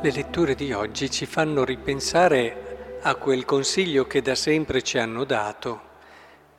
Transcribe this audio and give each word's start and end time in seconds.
Le 0.00 0.12
letture 0.12 0.54
di 0.54 0.72
oggi 0.72 1.10
ci 1.10 1.26
fanno 1.26 1.64
ripensare 1.64 2.98
a 3.02 3.16
quel 3.16 3.44
consiglio 3.44 4.06
che 4.06 4.22
da 4.22 4.36
sempre 4.36 4.80
ci 4.80 4.96
hanno 4.96 5.24
dato, 5.24 5.80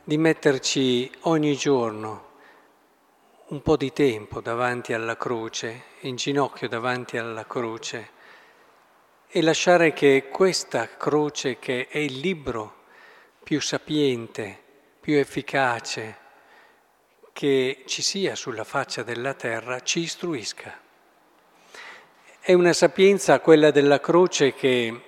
di 0.04 0.18
metterci 0.18 1.10
ogni 1.22 1.56
giorno 1.56 2.32
un 3.48 3.62
po' 3.62 3.78
di 3.78 3.94
tempo 3.94 4.42
davanti 4.42 4.92
alla 4.92 5.16
croce, 5.16 5.84
in 6.02 6.18
ginocchio 6.18 6.68
davanti 6.68 7.16
alla 7.16 7.46
croce, 7.46 8.10
e 9.30 9.42
lasciare 9.42 9.94
che 9.94 10.28
questa 10.30 10.98
croce, 10.98 11.60
che 11.60 11.88
è 11.88 11.98
il 11.98 12.18
libro 12.18 12.84
più 13.42 13.62
sapiente, 13.62 14.62
più 15.00 15.16
efficace 15.16 16.18
che 17.32 17.84
ci 17.86 18.02
sia 18.02 18.36
sulla 18.36 18.66
faccia 18.66 19.02
della 19.02 19.34
terra, 19.34 19.80
ci 19.80 20.02
istruisca. 20.02 20.88
È 22.50 22.54
una 22.54 22.74
sapienza 22.74 23.42
quella 23.42 23.70
della 23.70 24.00
croce 24.00 24.56
che 24.56 25.02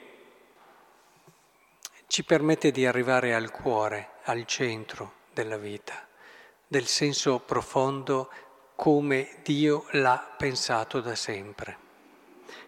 ci 2.05 2.23
permette 2.23 2.70
di 2.70 2.86
arrivare 2.86 3.34
al 3.34 3.49
cuore, 3.49 4.09
al 4.26 4.45
centro 4.45 5.13
della 5.34 5.58
vita, 5.58 6.08
del 6.68 6.85
senso 6.85 7.40
profondo 7.40 8.30
come 8.76 9.38
Dio 9.41 9.88
l'ha 9.94 10.35
pensato 10.38 11.02
da 11.02 11.16
sempre. 11.16 11.77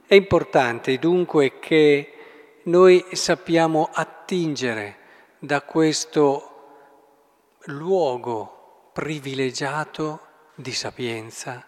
È 0.08 0.16
importante 0.16 0.98
dunque 0.98 1.60
che 1.60 2.62
noi 2.64 3.06
sappiamo 3.12 3.92
attingere 3.94 4.98
da 5.38 5.62
questo 5.62 7.60
luogo 7.66 8.90
privilegiato 8.92 10.20
di 10.56 10.72
sapienza 10.72 11.68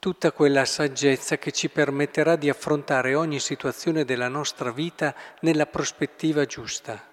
tutta 0.00 0.32
quella 0.32 0.64
saggezza 0.64 1.36
che 1.36 1.52
ci 1.52 1.68
permetterà 1.68 2.34
di 2.34 2.48
affrontare 2.48 3.14
ogni 3.14 3.38
situazione 3.38 4.06
della 4.06 4.28
nostra 4.28 4.72
vita 4.72 5.14
nella 5.40 5.66
prospettiva 5.66 6.46
giusta. 6.46 7.06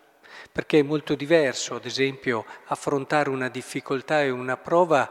Perché 0.49 0.79
è 0.79 0.83
molto 0.83 1.13
diverso, 1.13 1.75
ad 1.75 1.85
esempio, 1.85 2.45
affrontare 2.67 3.29
una 3.29 3.49
difficoltà 3.49 4.21
e 4.21 4.29
una 4.29 4.55
prova 4.55 5.09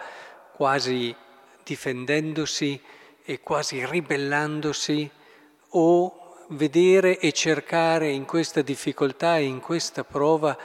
quasi 0.55 1.15
difendendosi 1.63 2.81
e 3.23 3.41
quasi 3.41 3.85
ribellandosi 3.85 5.11
o 5.71 6.45
vedere 6.51 7.19
e 7.19 7.33
cercare 7.33 8.09
in 8.09 8.25
questa 8.25 8.63
difficoltà 8.63 9.37
e 9.37 9.43
in 9.43 9.61
questa 9.61 10.03
prova 10.03 10.57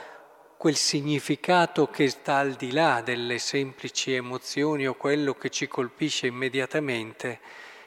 quel 0.62 0.76
significato 0.76 1.88
che 1.88 2.08
sta 2.08 2.36
al 2.36 2.52
di 2.52 2.70
là 2.70 3.02
delle 3.02 3.40
semplici 3.40 4.14
emozioni 4.14 4.86
o 4.86 4.94
quello 4.94 5.34
che 5.34 5.50
ci 5.50 5.66
colpisce 5.66 6.28
immediatamente 6.28 7.40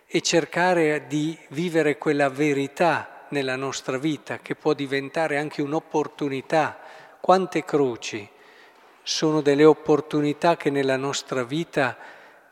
e 0.05 0.19
cercare 0.19 1.07
di 1.07 1.39
vivere 1.51 1.97
quella 1.97 2.27
verità 2.27 3.27
nella 3.29 3.55
nostra 3.55 3.97
vita 3.97 4.39
che 4.39 4.55
può 4.55 4.73
diventare 4.73 5.37
anche 5.37 5.61
un'opportunità. 5.61 6.77
Quante 7.21 7.63
croci 7.63 8.27
sono 9.01 9.39
delle 9.39 9.63
opportunità 9.63 10.57
che 10.57 10.69
nella 10.69 10.97
nostra 10.97 11.45
vita, 11.45 11.97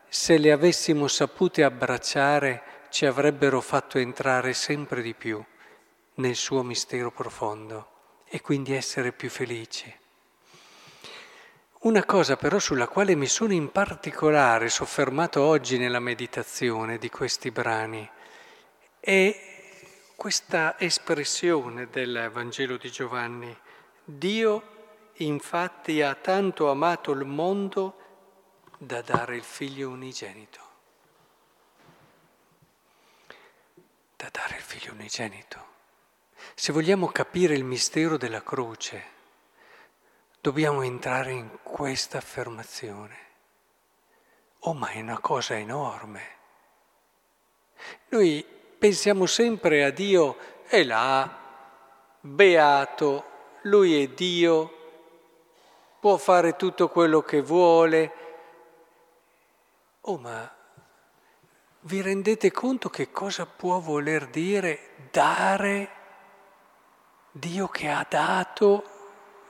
se 0.08 0.38
le 0.38 0.52
avessimo 0.52 1.06
sapute 1.06 1.62
abbracciare, 1.62 2.62
ci 2.88 3.04
avrebbero 3.04 3.60
fatto 3.60 3.98
entrare 3.98 4.54
sempre 4.54 5.02
di 5.02 5.12
più 5.12 5.44
nel 6.14 6.34
suo 6.34 6.62
mistero 6.62 7.10
profondo 7.10 7.88
e 8.24 8.40
quindi 8.40 8.72
essere 8.72 9.12
più 9.12 9.28
felici. 9.28 9.94
Una 11.84 12.06
cosa 12.06 12.38
però 12.38 12.58
sulla 12.58 12.88
quale 12.88 13.14
mi 13.14 13.26
sono 13.26 13.52
in 13.52 13.70
particolare 13.70 14.70
soffermato 14.70 15.42
oggi 15.42 15.76
nella 15.76 16.00
meditazione 16.00 16.96
di 16.96 17.10
questi 17.10 17.50
brani 17.50 18.10
è 18.98 20.12
questa 20.16 20.80
espressione 20.80 21.90
del 21.90 22.30
Vangelo 22.32 22.78
di 22.78 22.90
Giovanni. 22.90 23.54
Dio 24.02 25.10
infatti 25.16 26.00
ha 26.00 26.14
tanto 26.14 26.70
amato 26.70 27.12
il 27.12 27.26
mondo 27.26 27.98
da 28.78 29.02
dare 29.02 29.36
il 29.36 29.44
figlio 29.44 29.90
unigenito. 29.90 30.60
Da 34.16 34.30
dare 34.32 34.56
il 34.56 34.62
figlio 34.62 34.92
unigenito. 34.92 35.66
Se 36.54 36.72
vogliamo 36.72 37.08
capire 37.08 37.54
il 37.54 37.64
mistero 37.64 38.16
della 38.16 38.42
croce, 38.42 39.13
dobbiamo 40.44 40.82
entrare 40.82 41.32
in 41.32 41.48
questa 41.62 42.18
affermazione. 42.18 43.16
Oh, 44.58 44.74
ma 44.74 44.88
è 44.90 45.00
una 45.00 45.18
cosa 45.18 45.56
enorme. 45.56 46.22
Noi 48.08 48.44
pensiamo 48.78 49.24
sempre 49.24 49.84
a 49.84 49.90
Dio, 49.90 50.36
è 50.66 50.84
là, 50.84 51.34
beato, 52.20 53.24
Lui 53.62 54.02
è 54.02 54.08
Dio, 54.08 54.70
può 55.98 56.18
fare 56.18 56.56
tutto 56.56 56.90
quello 56.90 57.22
che 57.22 57.40
vuole. 57.40 58.12
Oh, 60.02 60.18
ma 60.18 60.54
vi 61.80 62.02
rendete 62.02 62.52
conto 62.52 62.90
che 62.90 63.10
cosa 63.10 63.46
può 63.46 63.78
voler 63.78 64.26
dire 64.26 65.08
dare 65.10 65.88
Dio 67.30 67.66
che 67.68 67.88
ha 67.88 68.04
dato 68.06 68.93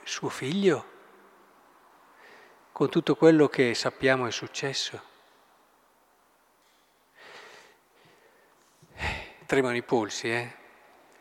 suo 0.05 0.29
figlio, 0.29 0.93
con 2.73 2.89
tutto 2.89 3.17
quello 3.17 3.49
che 3.49 3.75
sappiamo 3.75 4.27
è 4.27 4.31
successo. 4.31 5.13
Tremano 9.47 9.77
i 9.77 9.83
polsi, 9.83 10.31
eh? 10.31 10.57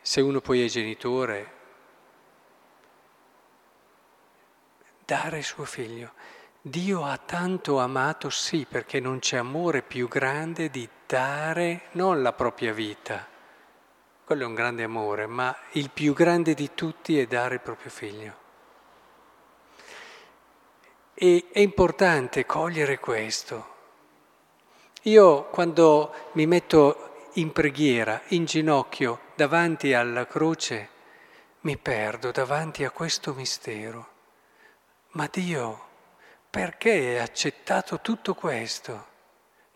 Se 0.00 0.20
uno 0.20 0.40
poi 0.40 0.64
è 0.64 0.68
genitore, 0.68 1.52
dare 5.04 5.42
suo 5.42 5.64
figlio. 5.64 6.12
Dio 6.60 7.04
ha 7.04 7.18
tanto 7.18 7.78
amato, 7.78 8.30
sì, 8.30 8.66
perché 8.66 8.98
non 8.98 9.18
c'è 9.18 9.36
amore 9.36 9.82
più 9.82 10.08
grande 10.08 10.70
di 10.70 10.88
dare 11.06 11.88
non 11.92 12.22
la 12.22 12.32
propria 12.32 12.72
vita, 12.72 13.28
quello 14.24 14.44
è 14.44 14.46
un 14.46 14.54
grande 14.54 14.82
amore, 14.82 15.26
ma 15.26 15.54
il 15.72 15.90
più 15.90 16.14
grande 16.14 16.54
di 16.54 16.70
tutti 16.74 17.18
è 17.18 17.26
dare 17.26 17.56
il 17.56 17.60
proprio 17.60 17.90
figlio. 17.90 18.43
E 21.14 21.46
è 21.52 21.60
importante 21.60 22.44
cogliere 22.44 22.98
questo. 22.98 23.72
Io 25.02 25.44
quando 25.44 26.12
mi 26.32 26.46
metto 26.46 27.28
in 27.34 27.52
preghiera, 27.52 28.22
in 28.28 28.44
ginocchio, 28.44 29.20
davanti 29.34 29.92
alla 29.92 30.26
croce, 30.26 30.88
mi 31.60 31.76
perdo 31.76 32.30
davanti 32.30 32.84
a 32.84 32.90
questo 32.90 33.32
mistero. 33.32 34.08
Ma 35.10 35.28
Dio, 35.30 35.82
perché 36.50 36.90
hai 36.90 37.18
accettato 37.18 38.00
tutto 38.00 38.34
questo? 38.34 39.06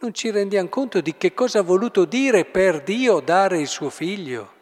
Non 0.01 0.13
ci 0.15 0.31
rendiamo 0.31 0.69
conto 0.69 1.01
di 1.01 1.17
che 1.17 1.35
cosa 1.35 1.61
ha 1.61 1.63
voluto 1.63 2.05
dire 2.05 2.45
per 2.45 2.83
Dio 2.83 3.21
dare 3.21 3.59
il 3.61 3.67
suo 3.67 3.91
figlio. 3.91 4.53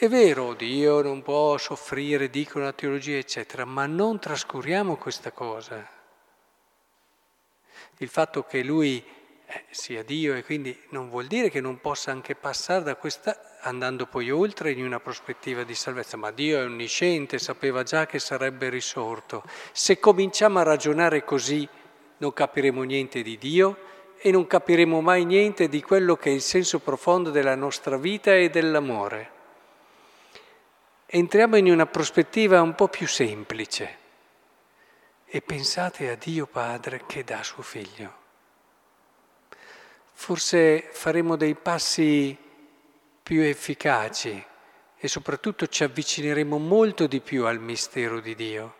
È 0.00 0.08
vero, 0.08 0.54
Dio 0.54 1.02
non 1.02 1.20
può 1.20 1.58
soffrire, 1.58 2.30
dicono 2.30 2.64
la 2.64 2.72
teologia, 2.72 3.18
eccetera, 3.18 3.66
ma 3.66 3.84
non 3.84 4.18
trascuriamo 4.18 4.96
questa 4.96 5.30
cosa. 5.30 5.86
Il 7.98 8.08
fatto 8.08 8.44
che 8.44 8.62
Lui 8.62 9.04
eh, 9.44 9.64
sia 9.68 10.02
Dio 10.02 10.34
e 10.34 10.42
quindi 10.42 10.74
non 10.88 11.10
vuol 11.10 11.26
dire 11.26 11.50
che 11.50 11.60
non 11.60 11.82
possa 11.82 12.12
anche 12.12 12.34
passare 12.34 12.82
da 12.82 12.96
questa, 12.96 13.58
andando 13.60 14.06
poi 14.06 14.30
oltre 14.30 14.70
in 14.70 14.86
una 14.86 15.00
prospettiva 15.00 15.64
di 15.64 15.74
salvezza, 15.74 16.16
ma 16.16 16.30
Dio 16.30 16.58
è 16.58 16.64
onnisciente, 16.64 17.38
sapeva 17.38 17.82
già 17.82 18.06
che 18.06 18.18
sarebbe 18.18 18.70
risorto. 18.70 19.42
Se 19.72 19.98
cominciamo 19.98 20.60
a 20.60 20.62
ragionare 20.62 21.24
così 21.24 21.68
non 22.16 22.32
capiremo 22.32 22.82
niente 22.84 23.20
di 23.20 23.36
Dio 23.36 23.76
e 24.16 24.30
non 24.30 24.46
capiremo 24.46 25.02
mai 25.02 25.26
niente 25.26 25.68
di 25.68 25.82
quello 25.82 26.16
che 26.16 26.30
è 26.30 26.32
il 26.32 26.40
senso 26.40 26.78
profondo 26.78 27.28
della 27.30 27.54
nostra 27.54 27.98
vita 27.98 28.34
e 28.34 28.48
dell'amore 28.48 29.36
entriamo 31.12 31.56
in 31.56 31.68
una 31.68 31.86
prospettiva 31.86 32.62
un 32.62 32.76
po' 32.76 32.86
più 32.86 33.08
semplice 33.08 33.98
e 35.26 35.42
pensate 35.42 36.08
a 36.08 36.14
Dio 36.14 36.46
Padre 36.46 37.02
che 37.04 37.24
dà 37.24 37.42
suo 37.42 37.64
figlio. 37.64 38.18
Forse 40.12 40.88
faremo 40.92 41.34
dei 41.34 41.56
passi 41.56 42.36
più 43.22 43.40
efficaci 43.42 44.44
e 44.96 45.08
soprattutto 45.08 45.66
ci 45.66 45.82
avvicineremo 45.82 46.58
molto 46.58 47.08
di 47.08 47.20
più 47.20 47.44
al 47.46 47.58
mistero 47.58 48.20
di 48.20 48.36
Dio, 48.36 48.76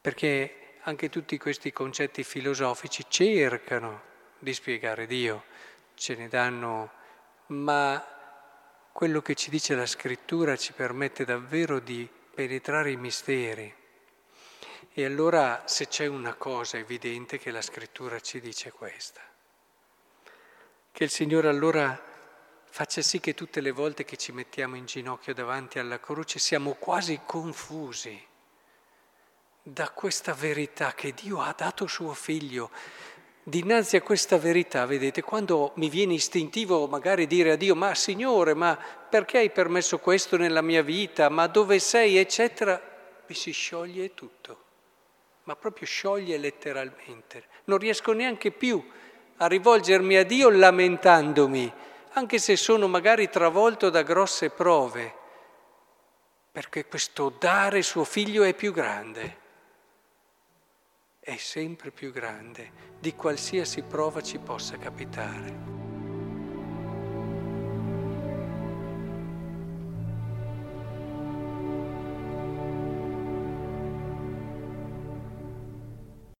perché 0.00 0.74
anche 0.82 1.08
tutti 1.08 1.36
questi 1.36 1.72
concetti 1.72 2.22
filosofici 2.22 3.04
cercano 3.08 4.02
di 4.38 4.54
spiegare 4.54 5.06
Dio, 5.06 5.44
ce 5.94 6.14
ne 6.14 6.28
danno, 6.28 6.90
ma 7.46 8.17
quello 8.98 9.22
che 9.22 9.36
ci 9.36 9.48
dice 9.48 9.76
la 9.76 9.86
scrittura 9.86 10.56
ci 10.56 10.72
permette 10.72 11.24
davvero 11.24 11.78
di 11.78 12.08
penetrare 12.34 12.90
i 12.90 12.96
misteri. 12.96 13.72
E 14.92 15.04
allora 15.04 15.62
se 15.68 15.86
c'è 15.86 16.06
una 16.06 16.34
cosa 16.34 16.78
evidente 16.78 17.38
che 17.38 17.52
la 17.52 17.62
scrittura 17.62 18.18
ci 18.18 18.40
dice 18.40 18.72
questa, 18.72 19.20
Che 20.90 21.04
il 21.04 21.10
Signore 21.10 21.46
allora 21.46 21.96
faccia 22.64 23.00
sì 23.00 23.20
che 23.20 23.34
tutte 23.34 23.60
le 23.60 23.70
volte 23.70 24.04
che 24.04 24.16
ci 24.16 24.32
mettiamo 24.32 24.74
in 24.74 24.86
ginocchio 24.86 25.32
davanti 25.32 25.78
alla 25.78 26.00
croce 26.00 26.40
siamo 26.40 26.72
quasi 26.72 27.20
confusi 27.24 28.20
da 29.62 29.90
questa 29.90 30.34
verità 30.34 30.92
che 30.94 31.14
Dio 31.14 31.40
ha 31.40 31.54
dato 31.56 31.86
suo 31.86 32.14
figlio. 32.14 32.72
Dinanzi 33.48 33.96
a 33.96 34.02
questa 34.02 34.36
verità, 34.36 34.84
vedete, 34.84 35.22
quando 35.22 35.72
mi 35.76 35.88
viene 35.88 36.12
istintivo 36.12 36.86
magari 36.86 37.26
dire 37.26 37.52
a 37.52 37.56
Dio, 37.56 37.74
ma 37.74 37.94
Signore, 37.94 38.52
ma 38.52 38.78
perché 39.08 39.38
hai 39.38 39.48
permesso 39.48 39.98
questo 40.00 40.36
nella 40.36 40.60
mia 40.60 40.82
vita, 40.82 41.30
ma 41.30 41.46
dove 41.46 41.78
sei, 41.78 42.18
eccetera, 42.18 42.78
mi 43.26 43.34
si 43.34 43.50
scioglie 43.52 44.12
tutto, 44.12 44.64
ma 45.44 45.56
proprio 45.56 45.86
scioglie 45.86 46.36
letteralmente. 46.36 47.44
Non 47.64 47.78
riesco 47.78 48.12
neanche 48.12 48.50
più 48.50 48.86
a 49.38 49.46
rivolgermi 49.46 50.18
a 50.18 50.24
Dio 50.24 50.50
lamentandomi, 50.50 51.72
anche 52.12 52.36
se 52.36 52.54
sono 52.54 52.86
magari 52.86 53.30
travolto 53.30 53.88
da 53.88 54.02
grosse 54.02 54.50
prove, 54.50 55.14
perché 56.52 56.84
questo 56.84 57.34
dare 57.38 57.80
suo 57.80 58.04
figlio 58.04 58.42
è 58.42 58.52
più 58.52 58.74
grande 58.74 59.46
è 61.28 61.36
sempre 61.36 61.90
più 61.90 62.10
grande 62.10 62.70
di 62.98 63.14
qualsiasi 63.14 63.82
prova 63.82 64.22
ci 64.22 64.38
possa 64.38 64.78
capitare. 64.78 65.87